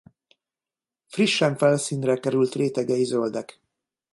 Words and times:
Frissen 1.05 1.55
felszínre 1.57 2.17
került 2.19 2.55
rétegei 2.55 3.03
zöldek. 3.03 3.59